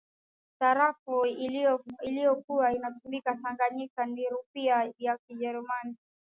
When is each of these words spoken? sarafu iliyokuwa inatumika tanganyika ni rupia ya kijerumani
sarafu 0.59 1.25
iliyokuwa 2.01 2.71
inatumika 2.73 3.35
tanganyika 3.35 4.05
ni 4.05 4.29
rupia 4.29 4.91
ya 4.99 5.17
kijerumani 5.27 5.95